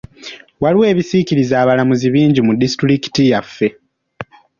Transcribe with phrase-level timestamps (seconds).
[0.61, 3.67] Waliwo ebisikiriza abulambuzi bingi mu disitulikiti yaffe.